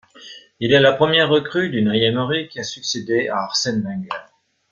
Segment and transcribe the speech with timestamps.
[0.59, 4.17] Il est la première recrue d'Unai Emery qui a succédé à Arsène Wenger.